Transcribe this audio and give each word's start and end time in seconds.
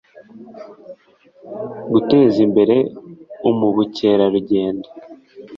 guteza 1.91 2.37
imbere 2.45 2.75
umubukerarugendo 3.49 4.87